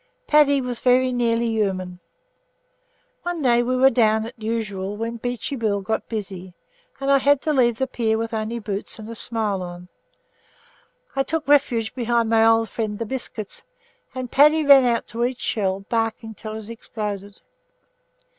[0.25, 1.99] Paddy was very nearly human.
[3.21, 6.55] One day we were down as usual when Beachy Bill got busy,
[6.99, 9.89] and I had to leave the pier with only boots and a smile on.
[11.15, 13.61] I took refuge behind my old friends the biscuits,
[14.15, 17.39] and Paddy ran out to each shell, barking until it exploded.